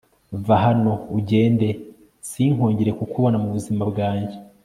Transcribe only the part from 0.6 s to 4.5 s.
hano ugende sinkongere kukubona mu buzima bwanjye